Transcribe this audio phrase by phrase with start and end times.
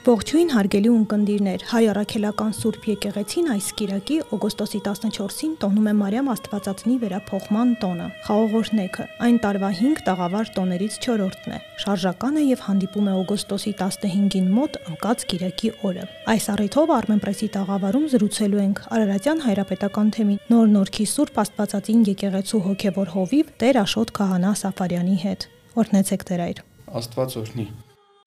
[0.00, 6.94] Ողջույն հարգելի ունկնդիրներ, Հայ Արաքելական Սուրբ Եկեղեցին այս Կիրակի օգոստոսի 14-ին տոնում է Մարիամ Աստվածածնի
[7.02, 13.18] վերափոխման տոնը։ Խաղողորհնեքը այն տարվա 5 տաղավար տոներից 4-րդն է։ Շարժական է եւ հանդիպում է
[13.20, 20.38] օգոստոսի 15-ին մոտ անկած Կիրակի օրը։ Այս առիթով Արմենպրեսի տաղավարում զրուցելու ենք Արարատյան հայրապետական թեմի
[20.48, 25.46] Նոր Նորքի Սուրբ Աստվածածին եկեղեցու հոգևոր հովիվ Տեր Աշոտ Քահանա Սաֆարյանի հետ։
[25.84, 26.66] Օրհնեցեք Տեր այր։
[27.00, 27.70] Աստված օրհնի։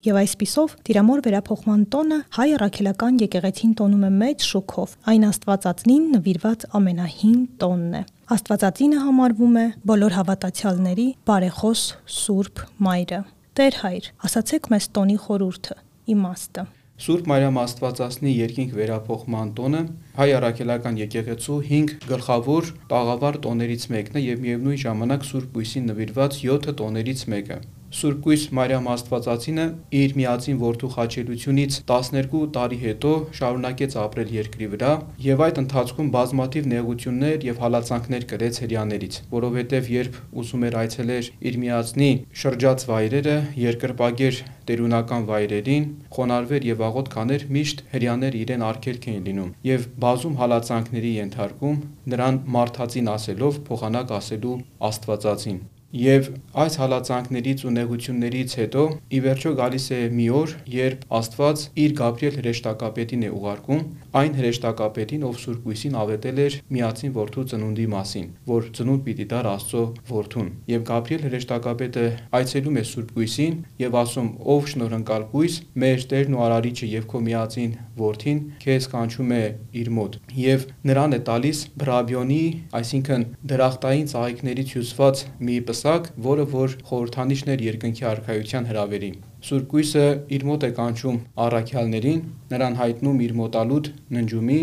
[0.04, 6.66] Եվ այսպիսով Տիրամոր վերափոխման տոնը հայ առաքելական եկեղեցին տոնում է մեծ շուքով։ Այն Աստվածածնին նվիրված
[6.80, 8.02] ամենահին տոնն է։
[8.36, 11.84] Աստվածածինը համարվում է բոլոր հավատացյալների բարեխոս
[12.20, 13.20] Սուրբ Մայրը։
[13.56, 15.78] Տեր հայր, ասացեք մեզ տոնի խորուրդը,
[16.12, 16.66] իմաստը։
[17.04, 19.80] Սուրբ Մարիամ Աստվածածնի երկինք վերափոխման տոնը
[20.20, 26.38] հայ առաքելական եկեղեցու 5 գլխավոր տաղավար տոներից մեկն է եւ միևնույն ժամանակ Սուրբ Բույսին նվիրված
[26.44, 27.58] 7 տոներից մեկը։
[27.94, 29.66] Սուրկույս Մարյամ Աստվածածինը
[30.00, 34.94] իր միածին որդու խաչելությունից 12 տարի հետո շարունակեց ապրել երկրի վրա
[35.26, 41.60] եւ այդ ընթացքում բազմաթիվ նեղություններ եւ հալածանքներ կրեց հрьяաներից, որովհետեւ երբ ուզում էր այցելեր իր
[41.64, 42.10] միածնի
[42.44, 45.88] շրջած վայրերը, երկրպագեր տերունական վայրերին,
[46.18, 51.84] խոնարհվեր եւ աղոտ կաներ միշտ հрьяաները իրեն արգելք էին լինում եւ բազում հալածանքների ենթարկում
[52.16, 54.58] նրան մարդածին ասելով փոխանակ ասելու
[54.94, 58.84] Աստվածածին Եվ այս հալածանքներից ու նեղություններից հետո
[59.14, 63.84] ի վերջո գալիս է մի օր, երբ Աստված իր Գաբրիել հրեշտակապետին է ուղարկում,
[64.18, 69.50] այն հրեշտակապետին, ով Սուրբ Գույսին ավետել էր միածին որդու ծնունդի մասին, որ ծնունդ պիտի դար
[69.54, 72.06] Աստծո որդուն։ Եվ Գաբրիել հրեշտակապետը
[72.42, 74.30] այցելում է Սուրբ Գույսին եւ ասում.
[74.54, 77.72] «Ով շնորհընկալ Գույս, մեր Տերն ու Արարիչը եւ քո միածին
[78.02, 79.44] որդին քեզ կանչում է
[79.84, 82.44] իր մոտ»։ Եվ նրան է տալիս Բրաբիոնի,
[82.82, 89.10] այսինքն դրախտային ծաղիկներից հյուսված մի տեսակ, որը որ խորհրդանիշն էր երկնքի արխայության հրավերի։
[89.44, 90.06] Սուրբ Գույսը
[90.36, 92.22] իր մոտ է կանչում առաքյալներին,
[92.54, 94.60] նրան հայտնում իր մոտալուտ ննջումի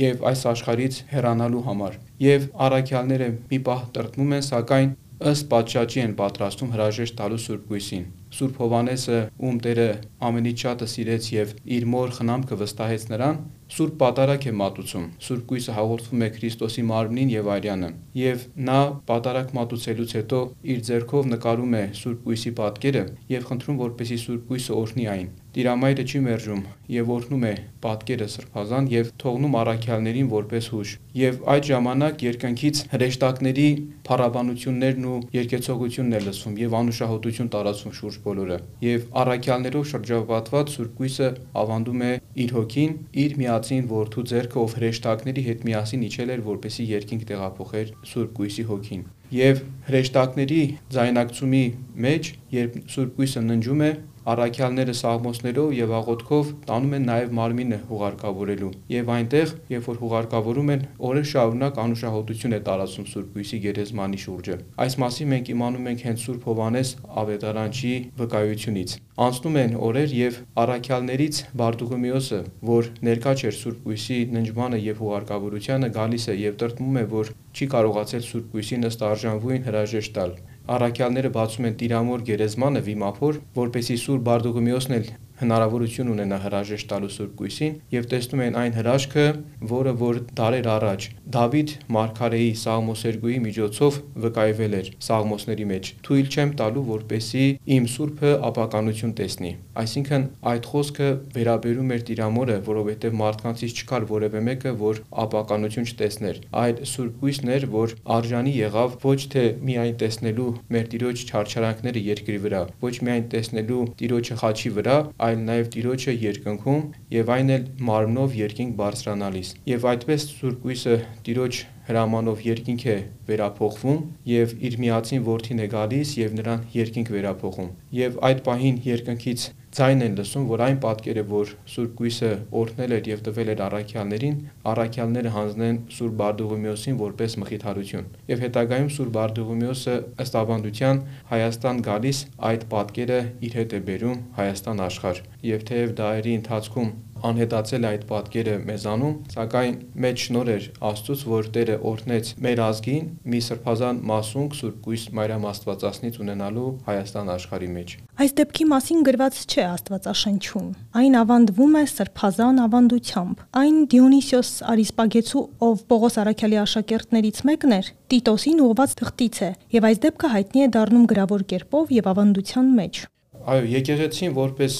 [0.00, 4.94] եւ այս աշխարից հեռանալու համար։ Եվ առաքյալները մի պահ տրտմում են, սակայն
[5.32, 9.88] ըստ պատշաճի են պատրաստում հրաժեշտ տալու Սուրբ Գույսին։ Սուրբ Հովանեսը, ում Տերը
[10.28, 13.38] ամենից շատը սիրեց եւ իր մոր խնամքը վստահեց նրան,
[13.72, 17.88] Սուրբ պատարակ է մատուցում։ Սուրբ Գույսը հաղորդվում է Քրիստոսի մարմնին եւ արյանը,
[18.20, 20.40] եւ նա պատարակ մատուցելուց հետո
[20.74, 26.04] իր ձեռքով նկարում է Սուրբ Գույսի պատկերը եւ խնդրում, որպեսի Սուրբ Գույսը օրհնի այն։ Տիրամայրը
[26.08, 26.60] չի մերժում
[26.92, 27.50] եւ օրհնում է
[27.84, 33.66] պատկերը սրբազան եւ թողնում առաքյալներին որպես հուշ։ Եվ այդ ժամանակ երկնքից հրեշտակների
[34.08, 38.58] փառաբանություններն ու երկեցողությունն է լսվում եւ անուշահոտություն տարածվում շուրջ բոլորը։
[38.88, 41.28] Եվ առաքյալներով շրջապատված Սուրբ Գույսը
[41.62, 46.84] ավանդում է իր հոգին, իր միածին որդու ձեռքը, ով հրեշտակների հետ միասին իջել էր, որպեսի
[46.90, 49.04] երկինք տեղափոխեր Սուրբ Գույսի հոգին։
[49.38, 50.62] Եվ հրեշտակների
[50.96, 51.62] ձայնակցումի
[52.06, 53.90] մեջ, երբ Սուրբ Գույսը ննջում է,
[54.22, 60.84] Առաքյալները սաղմոսներով եւ աղոթքով տանում են նաեւ մարմինը հուղարկավորելու եւ այնտեղ, երբ որ հուղարկավորում են,
[61.08, 66.22] օրեր շարունակ անուշահոտություն է տարածում Սուրբ Հույսի գերեզմանի շուրջը։ Այս մասին մենք իմանում ենք հենց
[66.22, 72.40] Սուրբ Հովանես Ավետարանչի վկայությունից։ Անցնում են օրեր եւ առաքյալներից Բարդուղիմեոսը,
[72.70, 77.68] որ ներկա չէր Սուրբ Հույսի ննջմանը եւ հուղարկավորությանը, գալիս է եւ տրտմում է, որ չի
[77.76, 80.34] կարողացել Սուրբ Հույսին ըստ արժանվույն հրաժեշտ տալ
[80.70, 85.08] առաքյալները բացում են Տիրամոր գերեզմանը վիմափոր, որպեսի Սուրբ Բարդուղիմեոսն էլ
[85.42, 89.26] հնարավորություն ունենա հրաժեշտ տալու Սուրբ Գույսին եւ տեսնում են այն հրաշքը,
[89.72, 96.84] որը որ դարեր առաջ Դավիթ Մարգարեի Սաղմոսերգուի միջոցով վկայվել էր Սաղմոսների մեջ։ Թույլ չեմ տալու,
[96.92, 97.44] որպեսի
[97.76, 99.52] իմ Սուրբը ապականություն տեսնի։
[99.82, 106.82] Այսինքն այդ խոսքը վերաբերում էր Տիրամորը, որովհետեւ մարդկանցից չկար որևէ մեկը, որ ապականություն չտեսներ։ Այդ
[106.92, 112.62] Սուրբ Գույսն էր, որ արժանի եղավ ոչ թե միայն տեսնելու մեր Տիրոջ չարչարանքները երկրի վրա,
[112.82, 114.96] ոչ միայն տեսնելու Տիրոջը խաչի վրա,
[115.26, 116.82] այլ այլ նաև Տիրոջը երկնքում
[117.14, 120.96] եւ այն էլ մարմնով երկինք բարձրանալիս։ Եվ այդպես Սուրբ Գույսը
[121.28, 121.60] Տիրոջ
[121.92, 122.98] հրամանով երկինք է
[123.28, 129.50] վերափոխվում եւ իր միածին որդին է գալիս եւ նրան երկինք վերափոխում։ Եվ այդ պահին երկնքից
[129.72, 132.30] ձայն են լսում, որ այն պատկերը, որ Սուրբ Գույսը
[132.60, 134.34] օրհնել էր եւ տվել էր առաքյալներին,
[134.72, 139.96] առաքյալները հանձնեն Սուրբ Բարդուղիմեոսին որպես մխիթարություն։ Եվ հետագայում Սուրբ Բարդուղիմեոսը
[140.26, 141.00] ըստ ավանդության
[141.32, 142.20] Հայաստան գալիս
[142.52, 146.92] այդ պատկերը իր հետ է բերում Հայաստան աշխարհ։ Եվ թեև դարերի ընթացքում
[147.28, 153.40] անհետացել այդ պատկերը մեզանում, սակայն մեծ շնոր էր Աստծուց, որ Տերը օրհնեց մեր ազգին մի
[153.46, 159.64] սրբազան մասունք Սուրբ Գույս Մարիամ Աստվածածնից ունենալու Հայաստան աշխարհի մեջ։ Այս դեպքի մասին գրված չէ
[159.72, 160.68] Աստվածաշնչում։
[161.02, 168.62] Այն ավանդվում է սրբազան ավանդությամբ։ Այն Դիոնիսիոս Արիսպագեցու, ով Պողոս Արաքյալի աշակերտներից մեկն էր, Տիտոսին
[168.66, 173.02] ուղված թղթից է, եւ այս դեպքը հայտնի է դառնում գրավոր կերպով եւ ավանդության մեջ։
[173.42, 174.74] Այո, եկեղեցին որպես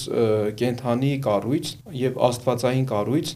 [0.59, 3.31] կենթանի կառույց եւ աստվածային կառույց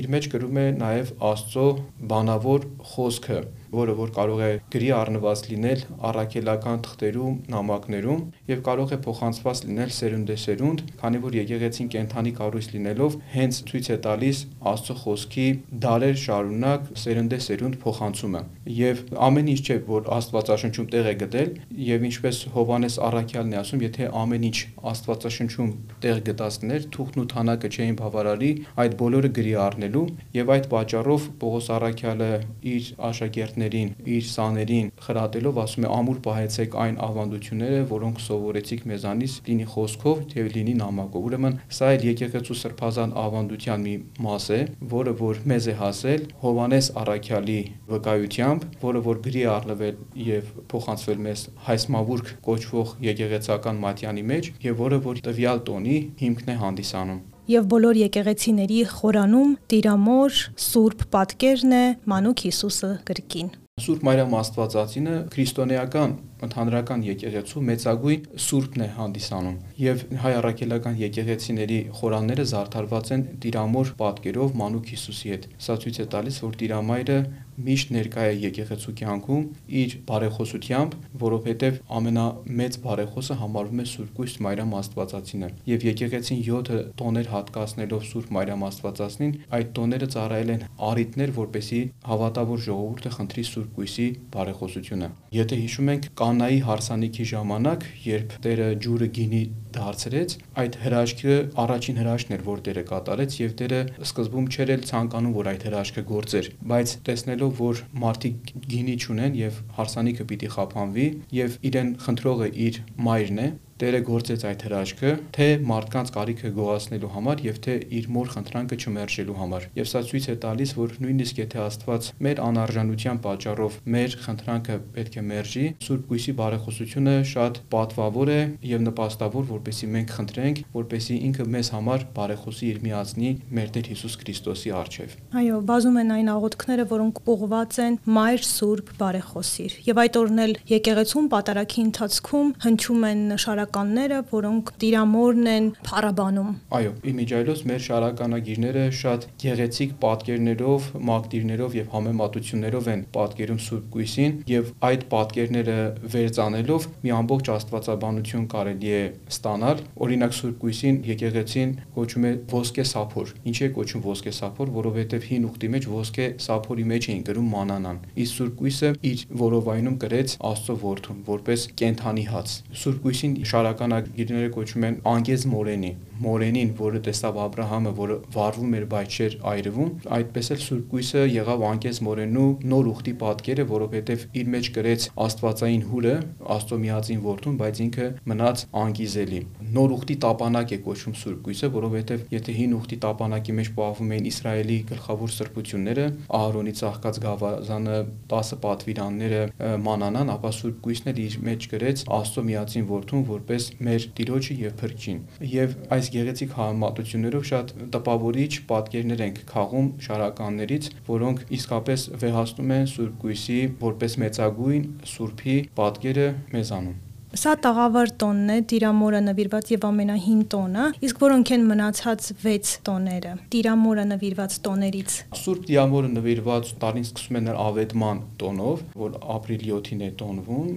[0.00, 1.66] իր մեջ կրում է նաեւ Աստծո
[2.12, 3.40] բանավոր խոսքը
[3.76, 9.92] որը որ կարող է գրի առնված լինել առաքելական թղթերում, նամակներում եւ կարող է փոխանցված լինել
[9.96, 15.46] սերունդեսերունդ, քանի որ եկեղեցին կենթանի կառույց լինելով հենց ցույց է տալիս Աստծո խոսքի
[15.86, 18.42] դարեր շարունակ սերունդեսերունդ փոխանցումը։
[18.76, 21.50] Եվ ամեն ինչ չէ, որ Աստվածաշնչում տեղ է գտել,
[21.86, 24.58] եւ ինչպես Հովանես Առաքյալն է ասում, եթե ամեն ինչ
[24.90, 25.70] Աստվածաշնչում
[26.06, 28.50] տեղ գտածներ, թուղթն ու թանակը չէին բավարարի
[28.86, 30.06] այդ բոլորը գրի առնելու,
[30.36, 32.30] եւ այդ պատճառով Պողոս Առաքյալը
[32.76, 39.34] իր աշակերտներին ուսուցիչներին, իր սաներին խրատելով ասում է ամուր պահեցեք այն ավանդությունները, որոնք սովորեցիք մեզանից,
[39.46, 43.94] լինի խոսքով եւ լինի նամակով։ Ուրեմն սա էլ եկեղեցու սրբազան ավանդության մի
[44.26, 44.60] մաս է,
[44.96, 47.60] որը որ մեզ է հասել Հովանես Արաքյալի
[47.90, 55.00] վկայությամբ, որը որ գրի առնվել եւ փոխանցվել մեզ հայսմավուրք կոչվող եկեղեցական մատյանի մեջ եւ որը
[55.10, 62.42] որ տվյալ տոնի հիմքն է հանդիսանում եւ բոլոր եկեղեցիների խորանում Տիրամոր Սուրբ պատկերն է Մանուկ
[62.46, 66.12] Հիսուսը գրքին։ Սուրբ Մարիամ Աստվածածինը քրիստոնեական
[66.46, 74.56] ընդհանրական եկեղեցու մեծագույն սուրբն է հանդիսանում եւ հայ առաքելական եկեղեցիների խորանները զարդարված են Տիրամոր պատկերով
[74.62, 77.18] Մանուկ Հիսուսի հետ։ Սա ցույց է տալիս, որ Տիրամայրը
[77.66, 79.44] միշտ ներկա է եկեղեցու կյանքում
[79.80, 87.30] իր բարեխոսությամբ, որովհետև ամենամեծ բարեխոսը համարվում է Սուրբ Կույս Մարիամ Աստվածածինը։ Եվ եկեղեցին 7 տոներ
[87.32, 91.80] հատկացնելով Սուրբ Մարիամ Աստվածածնին, այդ տոները ծառայել են արիտներ, որպեսի
[92.10, 99.08] հավատավոր ժողովուրդը խնդրի Սուրբ Կույսի բարեխոսությունը։ Եթե հիշում ենք Կանայի հարսանիքի ժամանակ, երբ Տերը ջուրը
[99.16, 99.42] գինի
[99.76, 105.34] դարձրեց, այդ հրաշքը առաջին հրաշքն էր, որ Տերը կատարեց եւ Տերը սկզբում չէր էլ ցանկանում,
[105.36, 111.06] որ այդ հրաշքը գործեր, բայց տեսնելով, որ մարդիկ գինի չունեն եւ հարսանիքը պիտի խափանվի
[111.38, 117.40] եւ իրեն խնդրողը իր մայրն է, Տերը գործեց այդ հրաշքը, թե մարդկանց կարիքը գոհացնելու համար
[117.44, 121.60] եւ թե իր մոր խնդրանքը չմերժելու համար։ Եվ սա ցույց է տալիս, որ նույնիսկ եթե
[121.66, 128.40] Աստված մեր անարժանության պատճառով մեր խնդրանքը պետք է մերժի, Սուրբ Գույսի բարեխոսությունը շատ պատվավոր է
[128.70, 133.30] եւ նպաստավոր, որպեսի մենք խնդրենք, որպեսի ինքը մեզ համար բարեխոսի իր միածնի
[133.60, 138.92] մեր Տեր Հիսուս Քրիստոսի առջև։ Այո, բազում են այն աղոթքները, որոնք ուղղված են Մայր Սուրբ
[139.00, 145.64] բարեխոսիր։ Եվ այդ օրն էլ եկեղեցում պատարակի ընթացքում հնչում են շարակ շարականները, որոնք տիրամորն են
[145.86, 154.36] փառաբանում։ Այո, իմիջայլոց մեր շարականագիրները շատ գեղեցիկ պատկերներով, մակտիրներով եւ համեմատություններով են պատկերում Սուրբ Գույսին
[154.50, 155.76] եւ այդ պատկերները
[156.14, 159.02] վերցանելով մի ամբողջ աստվածաբանություն կարելի է
[159.34, 165.26] ստանալ։ Օրինակ Սուրբ Գույսին եկեղեցին կոչում է ոսկե սափոր։ Ինչ է կոչում ոսկե սափոր, որովհետեւ
[165.26, 170.36] հին ուխտի մեջ ոսկե սափորի մեջ էին գրում մանանան։ Իսկ Սուրբ Գույսը իր որովայնում գրեց
[170.46, 177.38] Աստծո որդուն որպես կենթանի հաց։ Սուրբ Գույսին շարականագիրները կոչում են անգեզ մորենի մորենին, որը տեսավ
[177.44, 182.00] Աբ รา համը, որը վառվում էր, բայց չէր այրվում, այդպես էլ Սուրբ Գույսը եղավ անկես
[182.06, 186.14] մորենու նոր ուխտի պատկերը, որովհետև իր մեջ գրեց Աստվածային հուրը,
[186.56, 189.40] Աստծո միածին որդուն, բայց ինքը մնաց անկիզելի։
[189.76, 194.28] Նոր ուխտի տապանակ է կոչվում Սուրբ Գույսը, որովհետև եթե հին ուխտի տապանակի մեջ պահվում էին
[194.30, 197.98] Իսրայելի գլխավոր սրբությունները, Ահարոնի ցաղկած գավազանը,
[198.32, 199.42] 10 պատվիրանները,
[199.86, 204.72] մանանան, ապա Սուրբ Գույսն էլ իր մեջ գրեց Աստծո միածին որդուն, որպես մեր Տիրոջը եւ
[204.80, 205.18] Փրկին։
[205.52, 213.18] Եվ այս գեղեցիկ համատություններով շատ տպավորիչ պատկերներ ենք քաղում շարականներից, որոնք իսկապես վեհացնում են Սուրբ
[213.22, 217.05] Գույսի որպես մեծագույն Սուրբի պատկերը մեզանում։
[217.36, 223.32] Սա տաղավար տոնն է, Տիրամորը նվիրված եւ ամենահին տոնը, իսկ որոնք են մնացած 6 տոները։
[223.52, 230.04] Տիրամորը նվիրված տոներից։ Սուրբ Տիրամորը նվիրված տարին սկսում է նրա ավետման տոնով, որ ապրիլի 7-ին
[230.06, 230.70] է տոնվում,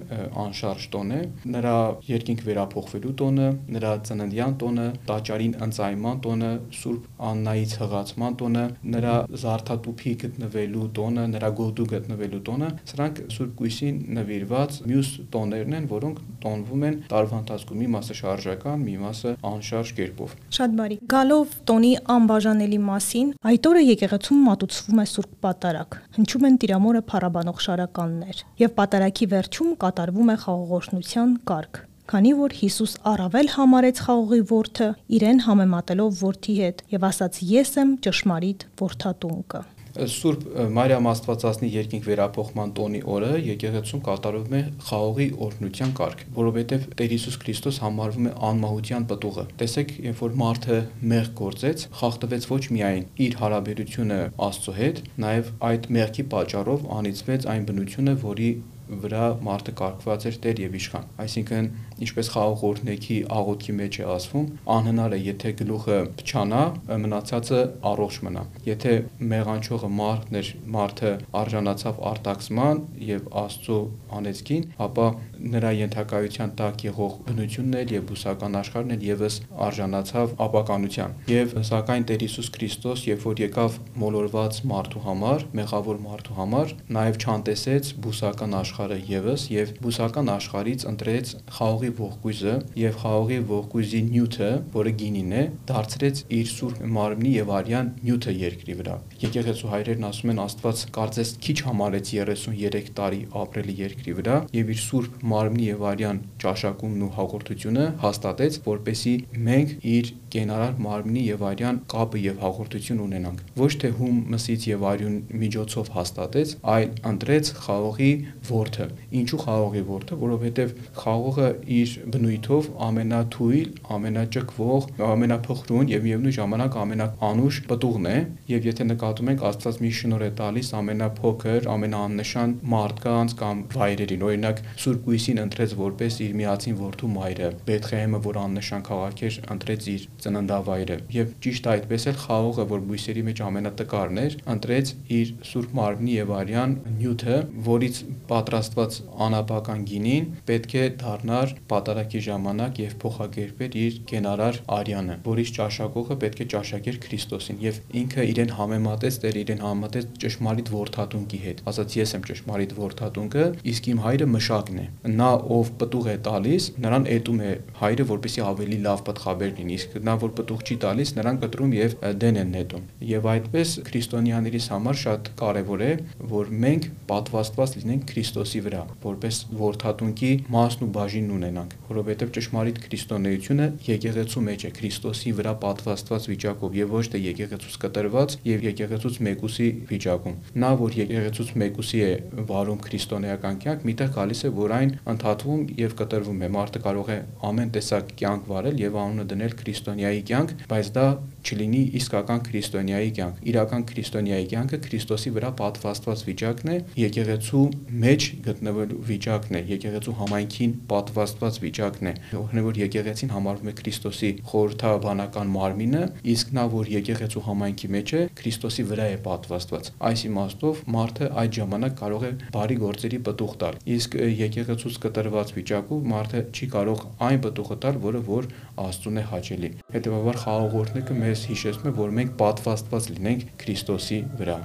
[0.43, 1.21] անշարժ տոն է։
[1.55, 1.75] Նրա
[2.09, 3.47] երկինք վերափոխվելու տոնը,
[3.79, 8.65] նրա ծննդյան տոնը, տաճարին ընծայման տոնը, Սուրբ Աննայից հղացման տոնը,
[8.99, 15.89] նրա զարթատուփի գտնվելու տոնը, նրա գոտու գտնվելու տոնը, սրանք Սուրբ Գույսին նվիրված մյուս տոներն են,
[15.93, 21.53] որոնք տոնվում են տարվա ընթացքում, մի մասը շարժական, մի մասը անշարժ կերպով։ Շատ բարի։ Գալով
[21.69, 28.41] տոնի անբաժանելի մասին, այդ օրը եկեղեցում մատուցվում է Սուրբ Պատարագ։ Հնչում են Տիրամորը փառաբանող շարականներ,
[28.63, 34.87] եւ պատարագի վերջում կատարվում է խաղողոշնության կարգ քանի որ Հիսուս առավել համարեց խաղողի որդը,
[35.19, 39.61] իրեն համեմատելով որդի հետ, եւ ասաց՝ «Ես եմ ճշմարիտ որդատունկը»։
[39.99, 40.43] Սուրբ
[40.75, 47.37] Մարիամ Աստվածածնի երկինք վերափոխման տոնի օրը եկեղեցում կատարվում է խաղողի օրհնության կարգ, որովհետև Տեր Հիսուս
[47.43, 50.79] Քրիստոս համարվում է անմահության պտուղը։ Տեսեք, երբ որ մարդը
[51.13, 57.69] մեղ գործեց, խախտվեց ոչ միայն իր հարաբերությունը Աստծո հետ, նաև այդ մեղքի պատճառով անիծվեց այն
[57.69, 58.51] բնությունը, որի
[58.89, 61.69] վրա մարդը կարգված էր Տեր եւ Իշխան։ Այսինքն
[62.05, 66.61] ինչպես խաղող օրհնեքի աղոթքի մեջ է ասվում, անհնար է, եթե գլուխը փչանա,
[67.03, 68.93] մնացածը առողջ մնա։ Եթե
[69.33, 73.79] մեղանչողը մարդն էր, մարդը արժանացավ արտաքսման եւ Աստծո
[74.19, 75.07] անեծքին, ապա
[75.39, 82.07] նրա ենթակայության տակ եղող բնությունն էլ եւ բուսական աշխարհն էլ եւս արժանացավ ապականության։ Եվ սակայն
[82.09, 88.57] Տեր Հիսուս Քրիստոս, երբ որ եկավ մոլորված մարդու համար, մեղավոր մարդու համար, նաեւ չանտեսեց բուսական
[88.79, 95.43] աշխարհը եւս եւ բուսական աշխարից ընտրեց խաղողի ողկույզը եւ խաղողի ողկույզի նյութը, որը գինին է,
[95.71, 98.95] դարձրեց իր սուրբ մարմնի եւ արյան նյութը երկրի վրա։
[99.25, 104.81] Եկեղեցու հայրերն ասում են Աստված կարծես քիչ համարեց 33 տարի ապրելի երկրի վրա եւ իր
[104.85, 109.13] սուրբ մարմնի եւ արյան ճաշակումն ու հաղորդությունը հաստատեց, որպեսի
[109.49, 114.83] մենք իր կենարար մարմնի եւ արյան կապը եւ հաղորդություն ունենանք։ Ոչ թե հում մսից եւ
[114.89, 118.11] արյուն միջոցով հաստատեց, այլ ընտրեց խաղողի
[118.49, 118.87] ворթը։
[119.19, 128.09] Ինչու խաղողի ворթը, որովհետեւ խաղողը իր բնույթով ամենաթույլ, ամենաճկվող, ամենափխրուն եւ միևնույն ժամանակ ամենաանուշ պտուղն
[128.09, 128.17] է,
[128.53, 134.61] եւ եթե նկատում ենք Աստված մի շնոր է տալիս ամենափոքր, ամենաաննշան մարդկանց կամ վայրերին, օրինակ
[134.83, 139.87] Սուրբ Գույսին ընտրեց որպես իր իր միածին որդու մայրը, Բեթլեհեմը, որ աննշան քաղաք էր, ընտրեց
[139.93, 145.75] իր ծննդավայրը։ Եվ ճիշտ այդպես էլ խաղողը, որ բույսերի մեջ ամենատկարն էր, ընտրեց իր Սուրբ
[145.79, 147.37] Մարմնի եւ Արյան նյութը,
[147.69, 155.53] որից պատրաստված անաբական գինին պետք է դառնար պատարակի ժամանակ եւ փոխակերպեր իր գենարար Արյանը, որից
[155.59, 161.63] ճաշակողը պետք է ճաշակեր Քրիստոսին եւ ինքը իրեն համեմատեց Տեր իրեն համեմատեց ճշմարիտ որդաթունկի հետ։
[161.69, 164.85] Ասաց ես եմ ճշմարիտ որդաթունկը, իսկ իմ հայրը մշակն է։
[165.19, 169.97] Նա ով պտուղ է տալիս, նրան ետում է հայրը, որպեսի ավելի լավ պատխաբեր լինի, իսկ
[170.09, 174.99] նա որ պտուղ չի տալիս, նրան կտրում եւ դեն են նետում։ Եվ այդպես քրիստոնյաներիս համար
[174.99, 175.91] շատ կարեւոր է,
[176.33, 183.67] որ մենք պատվաստված լինենք Քրիստոսի վրա, որպես որդատունքի մասն ու բաժինն ունենանք, որովհետեւ ճշմարիտ քրիստոնեությունը
[183.89, 189.69] եկեղեցու մեջ է Քրիստոսի վրա պատվաստված վիճակով եւ ոչ թե եկեղեցուց կտրված եւ եկեղեցուց մեկուսի
[189.89, 192.11] վիճակում։ Նա որ եկեղեցուց մեկուսի է
[192.49, 197.09] վարում քրիստոնեական կյանք, միտեղ գալիս է, որ այն ընդհատվում եւ կտ կտրվում է։ Մարդը կարող
[197.13, 201.05] է ամեն տեսակ կյանք վարել եւ անունը դնել քրիստոնյայի կյանք, բայց դա
[201.43, 207.63] չլինի իսկական քրիստոնյայի կյանք։ Իրական քրիստոնյայի կյանքը Քրիստոսի վրա պատվաստված վիճակն է, եկեղեցու
[208.03, 214.31] մեջ գտնվելու վիճակն է, եկեղեցու համայնքին պատվաստված վիճակն է։ Օրինակ որ եկեղեցին համարվում է Քրիստոսի
[214.49, 216.03] խորհրդաբանական մարմինը,
[216.33, 221.59] իսկ նա որ եկեղեցու համայնքի մեջ է, Քրիստոսի վրա է պատվաստված։ Այս իմաստով մարդը այդ
[221.59, 227.41] ժամանակ կարող է բարի գործերի պտուղ տալ։ Իսկ եկեղեցուց կտրված վիճակում մարդը չի կարող այն
[227.45, 228.49] պտուղը տալ, որը որ
[228.79, 234.59] Աստծուն է հաճելի։ Հետևաբար խաղաղորդնեկը մեզ հիշեցնում է, որ մենք պատվաստված լինենք Քրիստոսի վրա։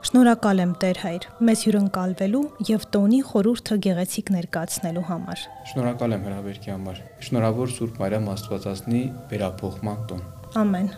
[0.00, 5.42] Շնորհակալ եմ Տեր հայր, մեզ հյուրընկալվելու եւ տոնի խորուրդը գեղեցիկ ներկայացնելու համար։
[5.74, 10.26] Շնորհակալ եմ հրավերքի համար։ Շնորհավոր Սուրբ Մարիամ Աստվածածնի վերապոխման տոն։
[10.64, 10.92] Ամեն։